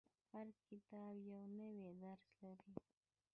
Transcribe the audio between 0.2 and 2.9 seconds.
•هر کتاب یو نوی درس لري.